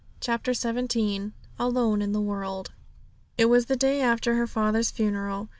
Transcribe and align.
CHAPTER 0.19 0.55
XVII 0.55 1.31
ALONE 1.59 2.01
IN 2.01 2.11
THE 2.11 2.19
WORLD 2.21 2.71
It 3.37 3.45
was 3.45 3.67
the 3.67 3.75
day 3.75 4.01
after 4.01 4.33
her 4.33 4.47
father's 4.47 4.89
funeral. 4.89 5.49